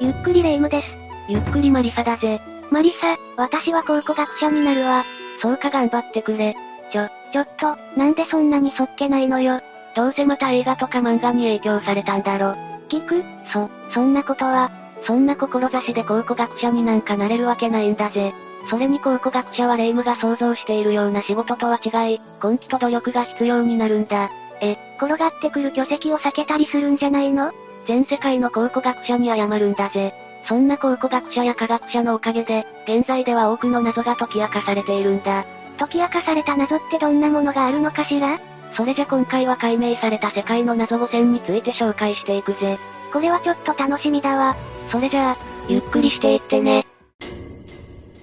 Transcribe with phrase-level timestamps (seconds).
[0.00, 0.86] ゆっくりレ夢ムです。
[1.28, 2.40] ゆっくりマリサだぜ。
[2.70, 5.04] マリサ、私は考古学者になるわ。
[5.42, 6.54] そうか頑張ってくれ。
[6.92, 9.60] ちょ、ちょっと、なんでそんなにそっけないのよ。
[9.96, 12.54] どうせまた映画とか漫画に影響されたんだろ。
[12.88, 13.24] 聞く？
[13.52, 14.70] そ、そんなことは、
[15.04, 18.32] そんな志で考古学者になんかなれるわけないんだぜ。
[18.70, 24.30] それに考古学者は霊夢が想像しているような仕事とは違い、根気と努力が必要になるんだ。
[24.60, 27.52] え、転がってくる巨石を避けたりするんじゃないの？
[27.88, 30.12] 全世界の考古学者に謝るんだぜ。
[30.46, 35.46] そんな考古学者や科学者のおかげで、現在では多くの謎が解き明かされているんだ。
[35.78, 38.38] 解き明かされた謎ってどんなものがあるのかしら？
[38.76, 42.78] それじゃ今回は解明された世界の謎5選について紹介していくぜ。
[43.10, 44.54] これはちょっと楽しみだわ。
[44.92, 46.86] それじゃあ、ゆっくりしていってね。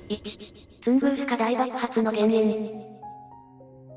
[0.10, 2.72] 1、ツングースカ大爆発の原因。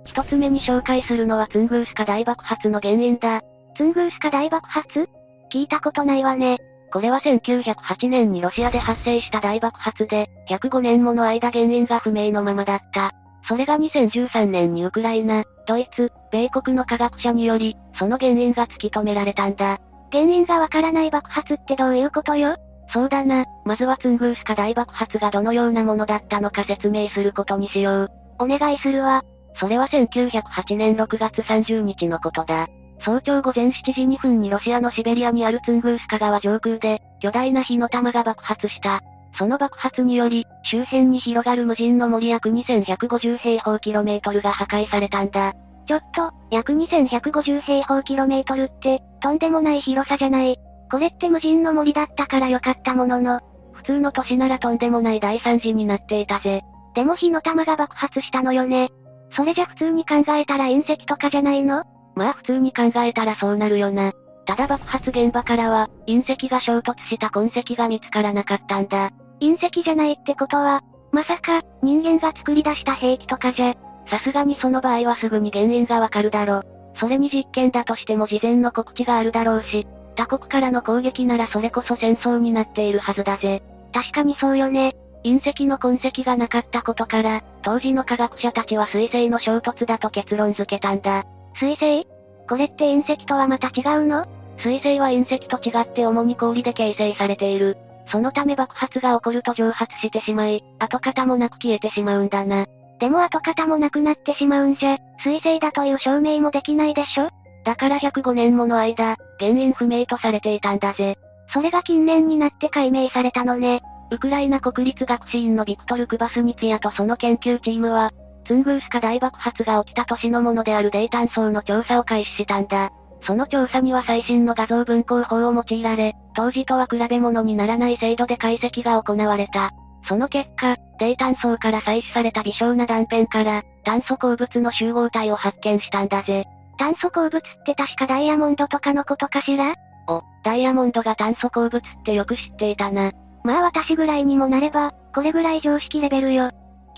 [0.07, 3.43] 一つ目に紹介するのはツングースカ大爆発の原因だ。
[3.77, 5.09] ツングースカ大爆発？
[5.51, 6.59] 聞いたことないわね。
[6.93, 13.12] これは1908年にロシアで発生した大爆発で、105年もの間原因が不明のままだった。
[13.47, 19.78] それが2013年にウクライナ、ドイツ、米国の科学者により、その原因が突き止められたんだ。
[20.11, 22.56] 原因がわからない爆発ってどういうことよ？
[22.91, 28.11] そうだな、まずはツングースカ大爆発がどのようなものだったのか説明することにしよう。
[28.39, 29.23] お願いするわ。
[29.61, 32.67] それは1908年6月30日のことだ。
[33.01, 39.01] 早朝午前7時2分にロシアのシベリアにあるツングースカ川上空で、巨大な火の玉が爆発した。
[39.39, 45.55] その爆発により、周辺に広がる無人の森約2150平方キロメートルが破壊されたんだ。
[45.87, 50.59] ちょっと、約2150平方キロメートルって、とんでもない広さじゃない。
[50.91, 53.41] これって無人の森だったからよかったものの、
[53.73, 56.63] 普通の都市ならとんでもない大惨事になっていたぜ。
[56.95, 58.89] でも火の玉が爆発したのよね。
[59.33, 61.85] それじゃ普通に考えたら隕石とかじゃないの？
[62.19, 64.12] まあ普通に考えたらそうなるよな。
[64.44, 69.11] ただ爆発現場からは、隕石が衝突した痕跡が見つからなかったんだ。
[69.41, 73.74] 隕石じゃないってことは、まさか、人間が作り出した兵器とかじゃ。
[74.11, 76.62] さすがにその場合はすぐに原因がわかるだろ。
[76.96, 79.86] それに実験だとしても事前の告知があるだろうし、
[80.17, 83.62] 他国からの攻撃ならそれこそ戦争になっているはずだぜ。
[83.92, 84.96] 確かにそうよね。
[85.24, 91.24] 隕石の痕跡がなかったことから、当時の科学者たちは水星の衝突だと結論付けたんだ。
[91.55, 92.07] 水星？
[92.48, 94.27] これって隕石とはまた違うの？
[94.59, 97.77] 水星は隕石と違って主に氷で形成されている。
[98.11, 102.67] そのため爆発が起こると蒸発してしまい、跡形もなく消えてしまうんだな。
[102.98, 107.29] でも跡形もなくなってしまうんじゃ、水星だという証明もできないでしょ？
[107.64, 111.19] だから105年もの間、原因不明とされていたんだぜ。
[111.53, 113.83] それが近年になって解明されたのね。
[114.11, 118.11] ウクライナ国立学士院のビクトル・クバスニツィアとその研究チームは、
[118.48, 122.91] ツングースカ大爆発が起きた年のものであるデータン層の調査を開始したんだ。
[123.23, 129.70] その調査には最新の画像分光法を用いられ、当時とは比べ物にならない精度で解析が行われた。
[130.08, 136.47] その結果、低炭層から採取された微小な断片から、炭素鉱物の集合体を発見したんだぜ。
[136.79, 139.75] 炭素鉱物って確かダイヤモンドとかのことかしら？
[140.08, 143.12] お、ダイヤモンドが炭素鉱物ってよく知っていたな。
[143.44, 146.50] まあ私ぐらいにもなれば、これぐらい常識レベルよ。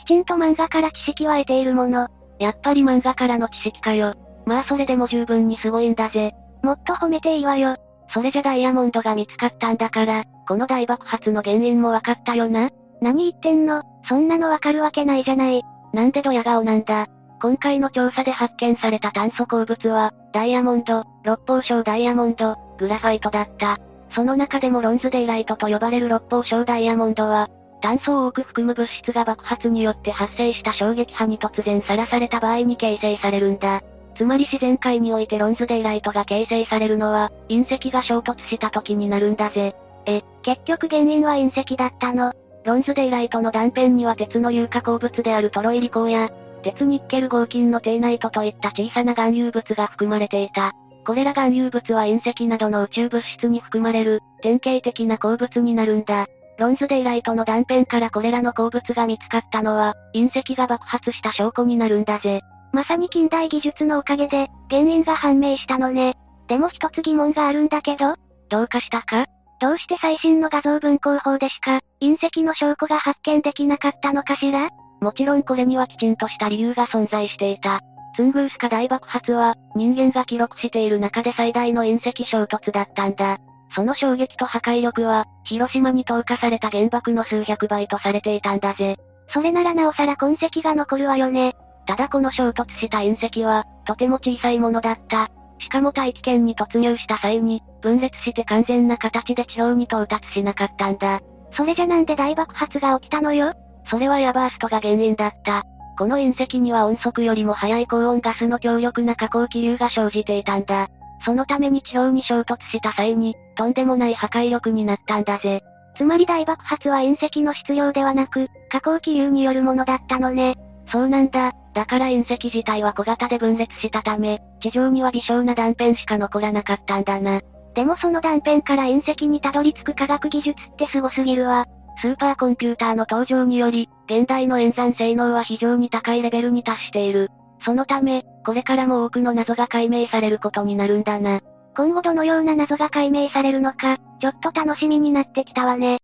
[0.04, 2.08] きちんと漫画から知識は得ているもの。
[2.38, 4.14] やっぱり漫画からの知識かよ。
[4.46, 6.32] まあそれでも十分にすごいんだぜ。
[6.62, 7.76] もっと褒めていいわよ。
[8.12, 12.70] それじゃダイヤモンドが見つかったんだから、この大爆発の原因もわかったよな。
[13.00, 13.82] 何言ってんの？
[14.08, 15.62] そんなのわかるわけないじゃない。
[15.92, 17.06] なんでドヤ顔なんだ？
[17.40, 23.78] 今回の調査で発見された炭素鉱物は、ダイヤモンド、六方小ダイヤモンド、グラファイトだった。
[24.14, 27.48] その中でもロンズデイライトと呼ばれる六方小ダイヤモンドは、
[27.80, 33.82] 炭素を多く含む物質が爆発によって発生した衝撃波に突然さらされた場合に形成されるんだ。
[34.16, 39.74] つまり自然界においてロンズデイライトが形成されるのは、隕石が衝突した時になるんだぜ。
[40.04, 42.32] え、結局原因は隕石だったの
[42.64, 46.30] ロンズデイライトの断片には鉄の有化鉱物であるトロイリ鉱や、
[46.62, 50.72] 鉄ニッケル合金のテイナイトといった小さな含有物が含まれていた。
[51.06, 56.26] これら含有物は隕石などの宇宙物質に含まれる、典型的な鉱物になるんだ。
[56.60, 62.42] ロンズデイライトの断片からこれらの鉱物が見つかったのは、隕石が爆発した証拠になるんだぜ。
[62.74, 66.16] まさに近代技術のおかげで、原因が判明したのね。
[66.48, 68.14] でも一つ疑問があるんだけど、
[68.50, 69.24] どうかしたか？
[69.58, 74.68] どうして最新の画像分光法でしか、隕石の証拠が発見できなかったのかしら？
[75.00, 77.80] もちろんこれにはきちんとした理由が存在していた。
[78.16, 83.38] ツングースカ大爆発は、人間が記録している中で最大の隕石衝突だったんだ。
[83.74, 88.96] その衝撃と破壊力は、広島に投下された原爆の数百倍とされていたんだぜ。
[89.32, 91.54] それならなおさら痕跡が残るわよね。
[91.86, 95.28] ただこの衝突した隕石は、とても小さいものだった。
[95.58, 101.20] しかも大気圏に突入した際に、分裂して完全な形で地表に到達しなかったんだ。
[101.52, 103.52] それじゃなんで大爆発が起きたのよ？
[103.88, 105.62] それはエアバーストが原因だった。
[105.98, 110.88] この隕石には音速よりも速い高温ガスの強力な下降気流が生じていたんだ。
[111.24, 115.62] そのために地表に衝突した際に、とんでもない破壊力になったんだぜ。
[115.96, 120.56] つまり大爆発は隕石の質量ではなく、下降気流によるものだったのね。
[120.90, 121.52] そうなんだ。
[121.74, 127.40] だから隕石自体は小型で分裂したため、地上には微小な断片しか残らなかったんだな。
[127.74, 131.66] でもその断片から隕石にたどり着く科学技術って凄すぎるわ。
[132.02, 137.30] スーパーコンピューターの登場により、現代の演算性能は非常に高いレベルに達している。
[137.64, 141.40] そのため、これからも多くの謎が解明されることになるんだな。
[141.76, 145.98] 今後どのような謎が解明されるのか、ちょっと楽しみになってきたわね。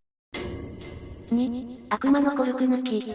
[1.33, 3.15] 2、悪魔のコルク抜き。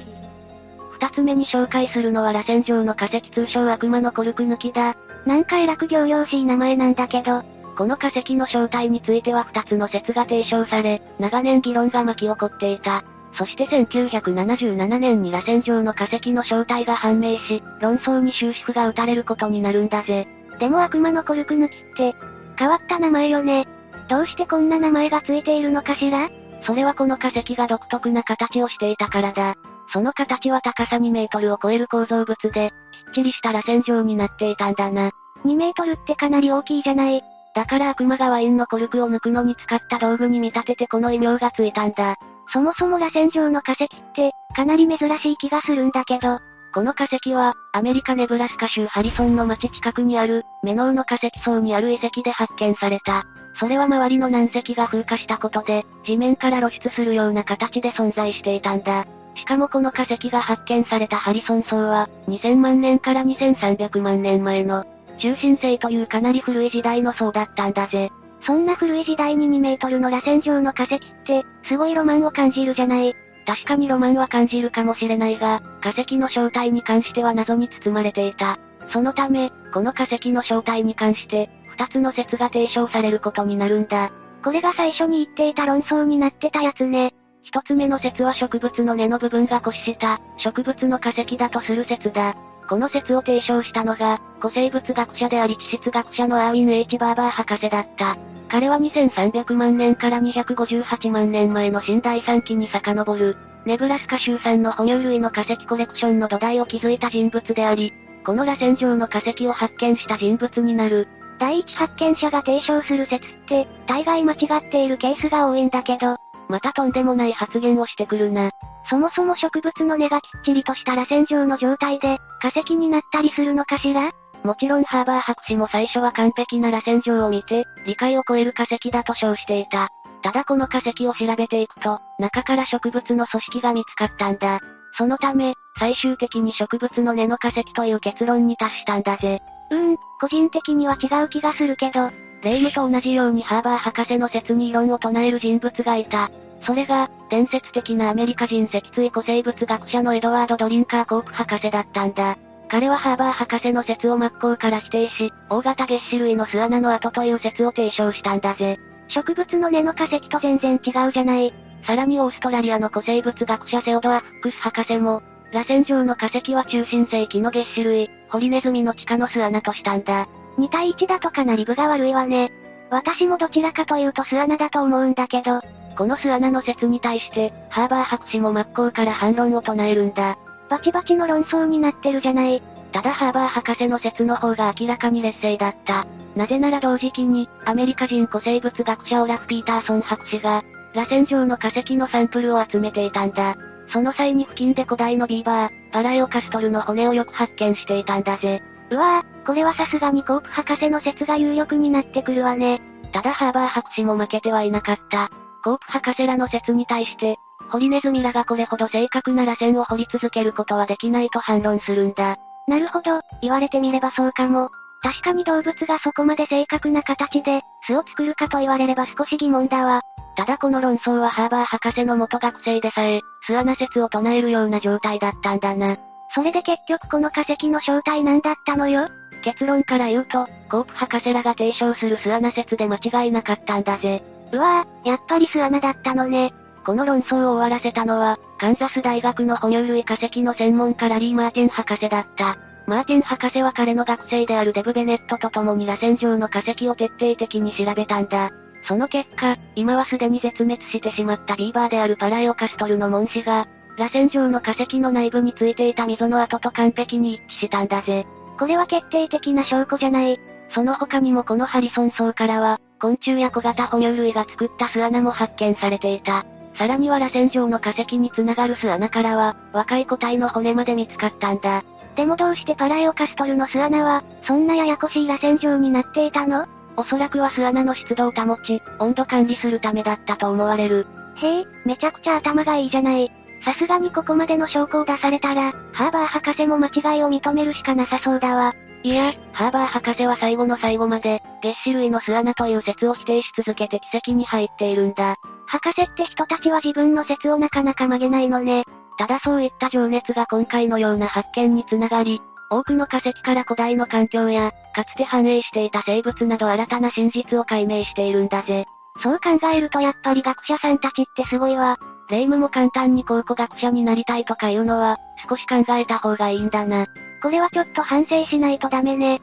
[0.91, 4.95] 二つ目に紹介するのは螺旋状の化石通称悪魔のコルク抜きだ。
[5.25, 7.43] なんか偉く行々しい名前なんだけど、
[7.77, 13.03] この化石の正体については二つの説が提唱され、長年議論が巻き起こっていた。
[13.37, 20.27] そして1977年に螺旋状の化石の正体が判明し、論争に終止符が打たれることになるんだぜ。
[20.59, 22.13] でも悪魔のコルク抜きって、
[22.57, 23.67] 変わった名前よね。
[24.09, 26.29] どうしてこんな名前がついているのかしら？
[26.63, 29.55] それはこの化石が独特な形をしていたからだ。
[29.93, 32.71] その形は高さ2メートルを超える構造物で、
[33.07, 35.11] きっちりした螺旋状になっていたんだな。
[35.45, 37.23] 2メートルってかなり大きいじゃない。
[37.55, 42.15] だから悪魔がワインのコルクを抜くのに使った道具に見立ててこの異名がついたんだ。
[42.51, 46.39] そもそも螺旋状の化石って、かなり珍しい気がするんだけど。
[46.73, 53.25] この化石は、アメリカネブラスカ州ハリソンの町近くにある、メノウの化石層にある遺跡で発見された。
[53.59, 59.05] それは周りの南石が風化したことで、地面から露出するような形で存在していたんだ。
[59.35, 64.85] しかもこの化石が発見されたハリソン層は、2000万年から2300万年前の、
[65.19, 68.11] 中心星というかなり古い時代の層だったんだぜ。
[68.45, 73.15] そんな古い時代に2メートルの螺旋状の化石って、すごいロマンを感じるじゃない。
[73.45, 78.59] 確かにロマンは感じるかもしれないが、化石の正体に関しては謎に包まれていた。
[78.91, 84.11] そのため、この化石の正体に関して、二つの説が提唱されることになるんだ。
[84.43, 87.13] これが最初に言っていた論争になってたやつね。
[87.43, 92.35] 一つ目の説は植物の根の部分が固死した、植物の化石だとする説だ。
[92.71, 98.15] この説を提唱したのが、古生物学者であり地質学者のアーウィン・ H・ バーバー博士だった。
[98.47, 103.35] 彼は2300万年から258万年前の新第3期に遡る、
[103.65, 107.91] ネブラスカ州産の哺乳類の化石コレクションの土台を築いた人物であり、
[108.25, 111.09] この螺旋状の化石を発見した人物になる。
[111.39, 116.15] 第一発見者が提唱する説って、大概間違っているケースが多いんだけど、
[116.47, 118.51] またとんでもない発言をしてくるな。
[118.91, 124.11] そもそも植物の根がきっちりとした螺旋状の状態で、化石になったりするのかしら？
[124.43, 129.87] もちろんハーバー博士も最初は完璧な螺旋状を見て、理解を超える化石だと称していた。
[130.23, 134.59] ただこの化石を調べていくと、中から植物の組織が見つかったんだ。
[134.97, 139.39] そのため、最終的に植物の根の化石という結論に達したんだぜ。
[139.69, 142.11] うーん、個人的には違う気がするけど、
[142.43, 146.29] レイムと同じようにハーバー博士の説に異論を唱える人物がいた。
[146.63, 152.37] それが、伝説的なアメリカ人脊椎古生物学者のエドワード・ドリンカー・コープ博士だったんだ。
[152.69, 158.79] 彼はハーバー博士の説を真っ向から否定し、大型月子類の巣穴の跡という説を提唱したんだぜ。
[159.09, 161.53] 植物の根の化石と全然違うじゃない。
[161.85, 165.21] さらにオーストラリアの古生物学者セオドア・フックス博士も、
[165.51, 170.27] 螺旋状の化石は中心世紀の月子類、ホリネズミの地下の巣穴としたんだ。
[170.57, 172.53] 2対1だとかなり分が悪いわね。
[172.89, 175.59] 私もどちらかというと巣穴だと思うんだけど、
[175.97, 180.37] この巣穴の説に対して、ハーバー博士も真っ向から反論を唱えるんだ。
[180.69, 182.61] バチバチの論争になってるじゃない。
[182.91, 186.05] ただハーバー博士の説の方が明らかに劣勢だった。
[186.35, 193.55] なぜなら同時期に、アメリカ人古生物学者オラフ・ピーターソン博士が、螺旋状の化石のサンプルを集めていたんだ。
[193.91, 198.61] その際に付近で古代のビーバー、パラエオカストルの骨をよく発見していたんだぜ。
[198.89, 202.81] うわぁ、これはさすがにコープ博士の説が有力になってくるわね。
[203.11, 205.29] ただハーバー博士も負けてはいなかった。
[205.63, 207.37] コープ博士らの説に対して、
[207.69, 212.37] ホリネズミらがこれほど正確な螺旋を掘り続けることはできないと反論するんだ。
[212.67, 214.69] なるほど、言われてみればそうかも。
[215.01, 220.01] 確かに動物がそこまで正確な形で、巣を作るかと言われれば少し疑問だわ。
[220.35, 225.97] ただこの論争はハーバー博士の元学生でさえ、巣穴説を唱えるような状態だったんだな。
[226.33, 229.07] それで結局この化石の正体なんだったのよ
[229.43, 234.23] 結論から言うと、コープ博士らが提唱する巣穴説で間違いなかったんだぜ。
[234.51, 236.53] うわぁ、やっぱり巣穴だったのね。
[236.85, 242.57] この論争を終わらせたのは、カンザス大学の哺乳類化石の専門家ラリー・マーティン博士だった。
[242.87, 248.49] マーティン博士は彼の学生であるデブ・ベネットと共に螺旋状の化石を徹底的に調べたんだ。
[248.87, 253.67] その結果、今はすでに絶滅してしまったビーバーであるパラエオカストルの紋子が、
[253.97, 258.25] 螺旋状の化石の内部についていた溝の跡と完璧に一致したんだぜ。
[258.57, 260.39] これは決定的な証拠じゃない。
[260.73, 266.45] その他にもこのハリソン層からは、昆虫や小型哺乳類が作った巣穴も発見されていた。
[266.77, 271.83] さらには螺旋状の化石につながる巣穴からは、若い個体の骨まで見つかったんだ。
[272.15, 276.67] でもどうしてパラエオカストルの巣穴は、そんなややこしい螺旋状になっていたの？
[276.95, 281.07] おそらくは巣穴の湿度を保ち、温度管理するためだったと思われる。
[281.37, 283.31] へえ、めちゃくちゃ頭がいいじゃない。
[283.65, 288.75] さすがにここまでの証拠を出されたら、ハーバー博士も間違いを認めるしかなさそうだわ。
[289.03, 295.37] いや、ハーバー博士は最後の最後まで、月種類の巣穴という説を否定し続けて奇跡に入っているんだ。
[295.65, 298.85] 博士って人たちは自分の説をなかなか曲げないのね。
[299.17, 308.85] ただそういった情熱が今回のような発見につながり、多くの化石から古代の環境や、かつて繁栄していた生物など新たな真実を解明しているんだぜ。
[309.23, 311.97] そう考えるとやっぱり学者さんたちってすごいわ。
[312.29, 315.17] 霊夢も簡単に考古学者になりたいとか言うのは、
[315.49, 317.07] 少し考えた方がいいんだな。
[317.41, 319.41] これはちょっと反省しないとダメね。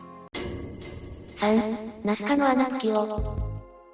[1.41, 3.37] 3、ナスカのアナプキオ。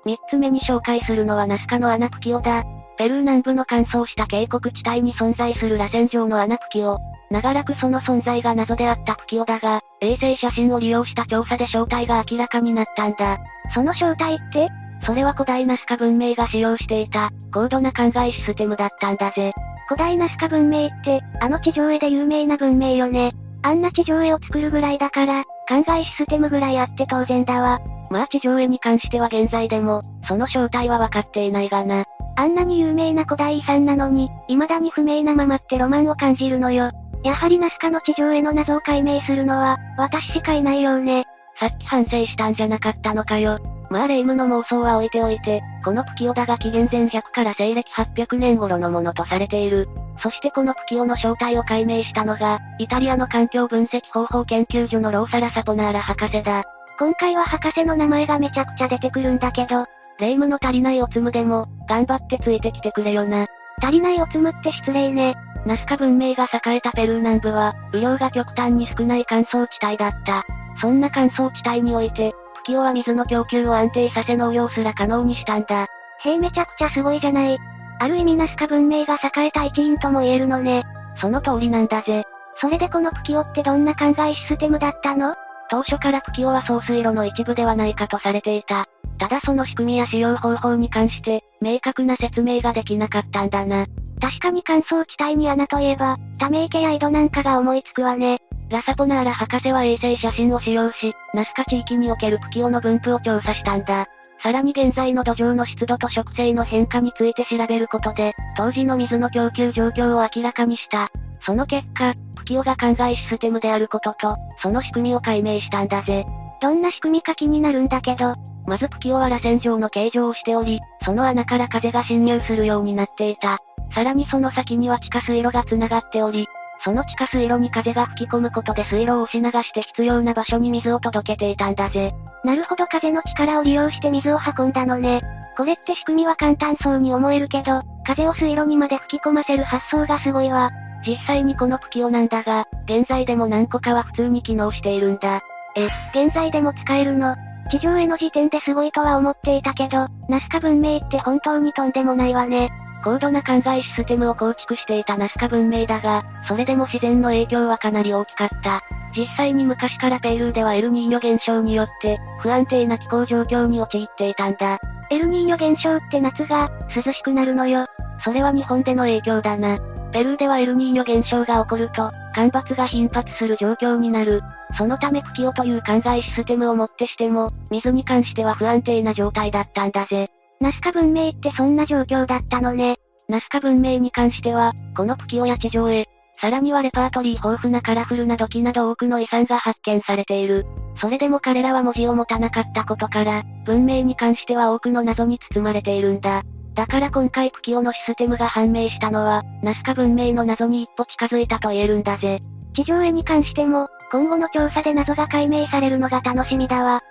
[0.05, 2.65] 三つ目に紹介するのはナスカのアナプキオだ。
[2.97, 6.99] ペルー南部の乾燥した渓谷地帯に存在する螺旋状のアナプキオ。
[7.31, 13.39] 長らくその存在が謎であったプキオだが、衛星写真を利用した調査で正体が明らかになったんだ。
[13.75, 14.69] その正体って
[15.07, 19.53] それは古代ナスカ文明が使用していた、高度な灌漑システムだったんだぜ。
[19.89, 23.33] 古代ナスカ文明って、あの地上絵で有名な文明よね。
[23.65, 27.81] あんな地上絵を作るぐらいだから、灌漑システムぐらいあって当然だわ。
[28.11, 32.05] まあ地上絵に関しては現在でも、その正体は分かっていないがな。
[32.37, 36.91] あんなに有名な古代遺産なのに、未だに不明なままってロマンを感じるのよ。
[37.25, 41.25] やはりナスカの地上絵の謎を解明するのは、私しかいないようね。
[41.59, 43.59] さっき反省したんじゃなかったのかよ。
[43.95, 49.89] まあ霊夢の妄想は置いておいて、このプキオダが紀元前100から西暦800年頃のものとされている。
[50.21, 56.65] そしてこのプキオの正体を解明したのが、イタリアの環境分析方法研究所のローサラ・サポナーラ博士だ。
[56.99, 59.87] 今回は博士の名前がめちゃくちゃ出てくるんだけど、
[60.19, 63.47] 霊夢の足りないおつむでも、頑張ってついてきてくれよな。
[63.81, 65.37] 足りないおつむって失礼ね。
[65.67, 70.43] ナスカ文明が栄えたペルー南部は、雨量が極端に少ない乾燥地帯だった。
[70.81, 72.35] そんな乾燥地帯において、
[72.65, 75.87] キオは水の供給を安定させ農業すら可能にしたんだ。
[76.25, 77.59] へえめちゃくちゃすごいじゃない。
[78.01, 80.85] ある意味ナスカ文明が栄えた一因とも言えるのね。
[81.21, 82.25] その通りなんだぜ。
[82.61, 85.35] それでこのプキオってどんな灌漑システムだったの？
[85.71, 88.87] 当初からプキオは送水路の一部ではないかとされていた。
[89.19, 93.87] ただその仕組みや使用方法に関して、明確な説明ができなかったんだな。
[94.21, 98.41] 確かに乾燥地帯に穴といえば、ため池や井戸なんかが思いつくわね。
[98.71, 104.07] ラサポナーラ博士は衛星写真を使用し、ナスカ地域におけるプキオの分布を調査したんだ。
[104.43, 111.11] さらに現在の土壌の湿度と植生の変化について調べることで、当時の水の供給状況を明らかにした。
[111.45, 116.25] その結果、プキオが灌漑システムであることと、その仕組みを解明したんだぜ。
[116.61, 118.37] どんな仕組みか気になるんだけど、
[118.67, 123.59] まずプキオは螺旋状の形状をしており、その穴から風が侵入するようになっていた。
[123.95, 126.47] さらにその先には地下水路が繋がっており、
[126.85, 132.13] その地下水路に風が吹き込むことで水路を押し流して必要な場所に水を届けていたんだぜ。
[132.45, 135.23] なるほど風の力を利用して水を運んだのね。
[135.57, 140.71] これって仕組みは簡単そうに思えるけど、風を水路にまで吹き込ませる発想がすごいわ。
[141.07, 145.41] 実際にこのプキオなんだが、現在でも何個かは普通に機能しているんだ。
[145.77, 147.35] え、現在でも使えるの
[147.71, 152.71] 地上への時点ですごいとは思っていたけど、ナスカ文明って本当にとんでもないわね。
[153.05, 158.83] 高度な灌漑システムを構築していたナスカ文明だが、それでも自然の影響はかなり大きかった。
[159.15, 164.81] 実際に昔からペルーではエルニーニョ現象によって、不安定な気候状況に陥っていたんだ。
[165.11, 167.87] エルニーニョ現象って夏が、涼しくなるのよ。
[168.25, 169.79] それは日本での影響だな。
[170.11, 174.41] ペルーではエルニーニョ現象が起こると、干ばつが頻発する状況になる。
[174.79, 180.31] そのためプキオという灌漑システムをもってしても、水に関しては不安定な状態だったんだぜ。
[180.65, 182.97] ナスカ文明ってそんな状況だったのね。
[183.29, 186.09] ナスカ文明に関しては、このプキオや地上絵、
[186.41, 190.65] さらにはレパートリー豊富なカラフルな土器など多くの遺産が発見されている。
[190.99, 196.45] それでも彼らは文字を持たなかったことから、文明に関しては多くの謎に包まれているんだ。
[196.73, 202.41] だから今回プキオのシステムが判明したのは、ナスカ文明の謎に一歩近づいたと言えるんだぜ。
[202.75, 207.03] 地上絵に関しても、今後の調査で謎が解明されるのが楽しみだわ。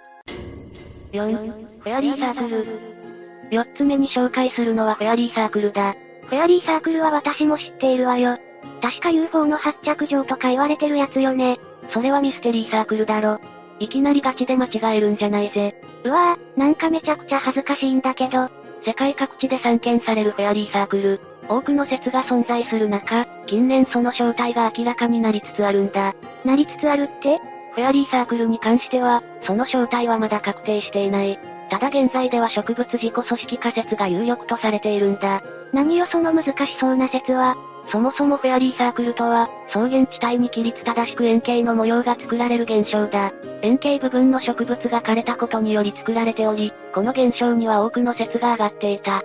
[1.12, 2.93] 4、フェアリーサークル。
[3.54, 5.96] 四つ目に紹介するのはフェアリーサークルだ。
[6.24, 8.38] フェアリーサークルは私も知っているわよ。
[8.82, 11.60] 確か UFO の発着場とか言われてるやつよね。
[11.92, 13.40] それはミステリーサークルだろ。
[13.80, 15.76] いきなりガチで間違えるんじゃないぜ。
[16.04, 18.50] うわぁ、なんかめちゃくちゃ恥ずかしいんだけど。
[18.86, 21.22] 世界各地で散見されるフェアリーサークル。
[21.48, 26.16] 多くの説が存在する中、近年その正体が明らかになりつつあるんだ。
[26.44, 27.40] なりつつあるって？
[27.76, 31.38] フェアリーサークルに関しては、その正体はまだ確定していない。
[31.74, 35.42] ただ現在では植物自己組織仮説が有力とされているんだ。
[35.74, 37.56] 何よその難しそうな説は。
[37.92, 43.34] そもそもフェアリーサークルとは、草原地帯に規律正しく円形の模様が作られる現象だ。
[43.64, 49.24] 円形部分の植物が枯れたことにより作られており、この現象には多くの説が上がっていた。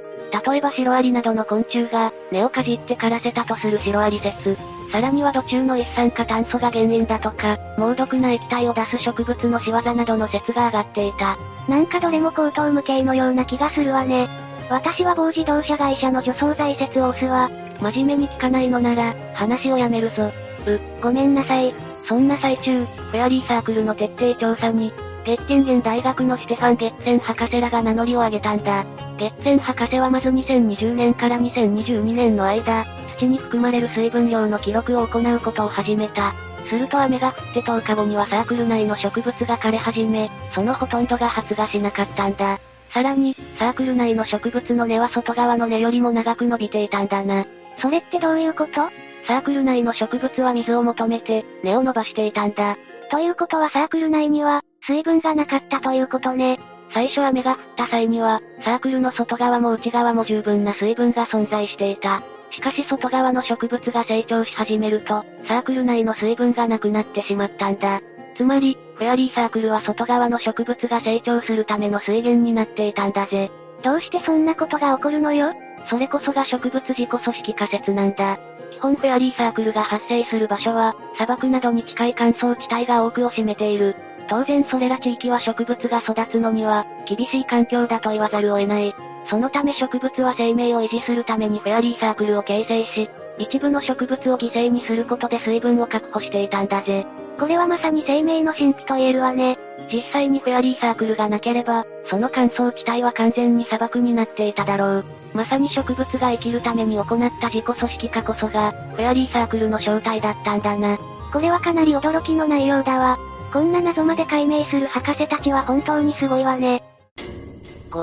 [0.49, 4.57] 例えばシロアリなどの昆虫が、根をかじって枯らせたとするシロアリ説。
[4.93, 11.37] さらには土中の一酸化炭素が原因だとか、猛毒な液体を出す植物の仕業などの説が上がっていた。
[11.69, 14.29] なんかどれも高等無形のような気がするわね。
[14.71, 17.51] 私は某自動車会社の除草剤説を押すわ。
[17.81, 20.33] 真面目に聞かないのなら、話をやめるぞ。
[20.67, 21.75] う、ごめんなさい。
[22.07, 24.93] そんな最中、フェアリーサークルの徹底調査に、
[25.25, 28.87] ゲッテンゲン大学のステファン・ゲッツェン博士らが名乗りを上げたんだ。
[29.19, 32.87] ゲッツェン博士はまず2020年から2022年の間、
[33.19, 36.33] 土に含まれる水分量の記録を行うことを始めた。
[36.69, 42.61] すると雨が降って10日後にはサークル内の植物が枯れ始め、そのほとんどが発芽しなかったんだ。
[42.91, 47.45] さらに、サークル内の植物の根は外側の根よりも長く伸びていたんだな。
[47.81, 48.89] それってどういうこと？
[49.27, 52.77] サークル内の植物は水を求めて、根を伸ばしていたんだ。
[53.11, 56.59] ということはサークル内には、水分がなかったということね。
[56.93, 62.23] 最初雨が降った際には、サークルの外側も内側も十分な水分が存在していた。
[62.51, 68.01] しかし外側の植物が成長し始めると、サークル内の水分がなくなってしまったんだ。
[68.37, 73.51] つまり、フェアリーサークルは外側の植物が成長するための水源になっていたんだぜ。
[73.83, 75.53] どうしてそんなことが起こるのよ？
[75.89, 78.39] それこそが植物自己組織仮説なんだ。
[78.73, 83.95] 基本フェアリーサークルが発生する場所は、砂漠などに近い乾燥地帯が多くを占めている。
[84.29, 88.95] 当然それら地域は植物が育つのには、厳しい環境だと言わざるを得ない。
[89.29, 97.07] そのため植物は生命を維持するためにフェアリーサークルを形成し、一部の植物を犠牲にすることで水分を確保していたんだぜ。
[97.39, 99.59] これはまさに生命の神秘と言えるわね。
[99.93, 105.05] 実際にフェアリーサークルがなければ、その乾燥地帯は完全に砂漠になっていただろう。
[105.35, 107.07] まさに植物が生きるために行っ
[107.41, 110.99] た自己組織化こそが、フェアリーサークルの正体だったんだな。
[111.33, 113.19] これはかなり驚きの内容だわ。
[113.53, 116.83] こんな謎まで解明する博士たちは本当にすごいわね。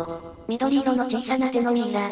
[0.04, 2.10] 5、緑色の小さな手のミイラ。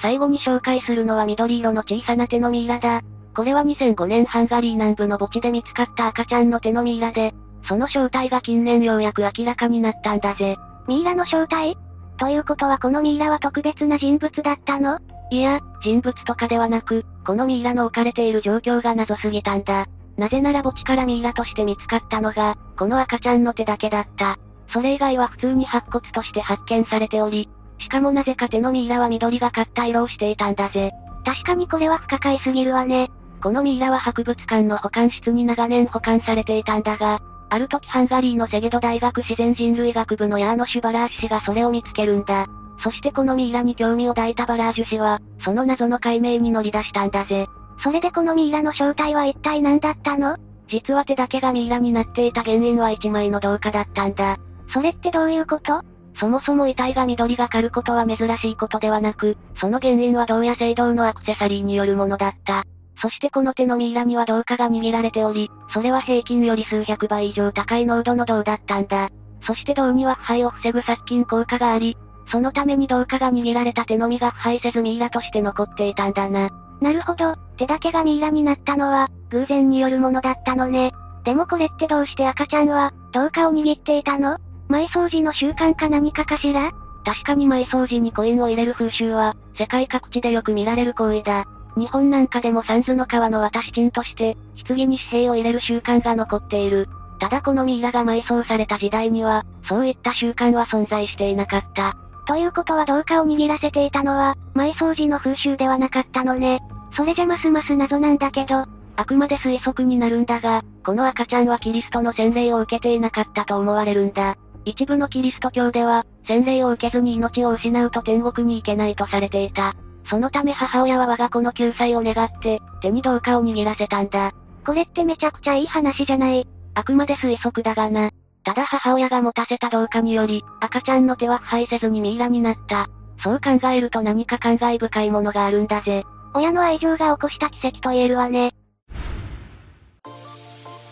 [0.00, 3.02] 最後に紹介するのは緑色の小さな手のミイラだ。
[3.34, 7.34] これは2005年ハンガリー南部の墓地で見つかった赤ちゃんの手のミイラで、
[7.68, 10.56] その正体が近年ようやく明らかになったんだぜ。
[10.86, 11.76] ミイラの正体？
[12.16, 14.98] ということはこのミイラは特別な人物だったの？
[15.30, 19.86] いや、人物とかではなく、このミイラの置かれている状況が謎すぎたんだ。
[20.16, 24.38] なぜなら墓地からミイラとして見つかったのが、この赤ちゃんの手だけだった。
[24.72, 30.92] それ以外は普通に白骨として発見されており、しかもなぜか手のミイラは緑がかった色をしていたんだぜ。
[31.24, 33.10] 確かにこれは不可解すぎるわね。
[33.42, 42.46] このミイラは博物館の保管室に長年保管されていたんだが、ある時ハンガリーのセゲド大学自然人類学部のヤーノシュ・バラーシ氏がそれを見つけるんだ。
[42.82, 47.46] そしてこのミイラに興味を抱いたバラージュ氏は、その謎の解明に乗り出したんだぜ。
[47.82, 50.36] それでこのミイラの正体は一体何だったの
[50.68, 54.36] 実は手だけがミイラになっていた原因は一枚の銅貨だったんだ。
[54.72, 55.82] それってどういうこと？
[56.18, 62.64] そもそも遺体が緑がかることは珍しいことではなく、その原因は銅や青銅のアクセサリーによるものだった。
[63.00, 69.10] そしてこの手のミイラには銅貨が握られており、それは平均より数百倍以上高い濃度の銅だったんだ。
[69.46, 76.50] そして銅には腐敗を防ぐ殺菌効果があり、そのために銅貨が握られた手のみが腐敗せずミイラとして残っていたんだな。
[76.80, 80.90] なるほど、手だけがミイラになったのは、偶然によるものだったのね。
[81.24, 84.38] でもこれってどうして赤ちゃんは、銅貨を握っていたの？
[84.68, 86.72] 埋葬時の習慣か何かかしら？
[87.04, 91.46] 確かに埋葬時にコインを入れる風習は、世界各地でよく見られる行為だ。
[91.76, 96.88] 日本なんかでも三途の川の渡し金として、棺に紙幣を入れる習慣が残っている。
[97.18, 101.94] ただこのミイラが埋葬された時代には、そういった習慣は存在していなかった。
[102.26, 106.60] ということは銅貨を握らせていたのは、埋葬時の風習ではなかったのね。
[106.94, 114.36] それじゃますます謎なんだけど、あくまで推測になるんだが、この赤ちゃんはキリストの洗礼を受けていなかったと思われるんだ。
[114.64, 119.74] 一部のキリスト教では、洗礼を受けずに命を失うと天国に行けないとされていた。
[120.08, 124.32] そのため母親は我が子の救済を願って、手に銅貨を握らせたんだ。
[124.64, 126.46] これってめちゃくちゃいい話じゃない。
[126.74, 128.10] あくまで推測だがな。
[128.44, 132.88] ただ母親が持たせた銅貨により、赤ちゃんの手は腐敗せずにミイラになった。
[133.22, 136.04] そう考えると何か感慨深いものがあるんだぜ。
[136.34, 138.52] 親の愛情が起こした奇跡と言えるわね。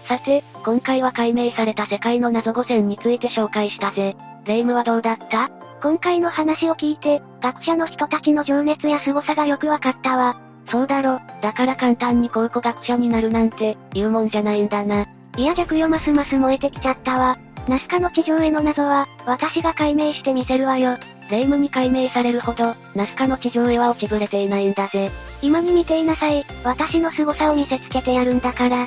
[0.09, 4.17] さて、今回は解明された世界の謎5選について紹介したぜ。
[4.45, 5.51] 霊夢はどうだった？
[5.83, 10.41] 今回の話を聞いて、学者の人たちの情熱や凄さがよくわかったわ。
[10.71, 15.07] そうだろ、だから簡単に考古学者になるなんて、言うもんじゃないんだな。
[15.37, 17.37] いや逆よますます燃えてきちゃったわ。
[17.69, 20.99] ナスカの地上への謎は、私が解明してみせるわよ。
[21.31, 25.11] 霊夢に解明されるほど、ナスカの地上絵は落ちぶれていないんだぜ。
[25.43, 26.45] 今に見ていなさい。
[26.63, 28.87] 私の凄さを見せつけてやるんだから。